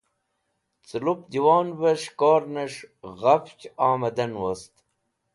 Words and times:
Ce 0.85 0.97
Lup 1.03 1.21
Janwarve 1.33 1.89
Shikornes̃h 2.01 2.81
ghafch 3.19 3.65
Omadan 3.89 4.31
wost 4.41 4.73